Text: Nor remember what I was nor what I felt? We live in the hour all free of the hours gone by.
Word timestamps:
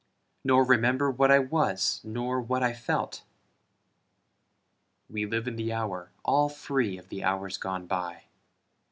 Nor 0.43 0.63
remember 0.63 1.11
what 1.11 1.29
I 1.29 1.37
was 1.37 2.01
nor 2.03 2.41
what 2.41 2.63
I 2.63 2.73
felt? 2.73 3.21
We 5.07 5.27
live 5.27 5.47
in 5.47 5.57
the 5.57 5.71
hour 5.73 6.09
all 6.25 6.49
free 6.49 6.97
of 6.97 7.09
the 7.09 7.23
hours 7.23 7.59
gone 7.59 7.85
by. 7.85 8.23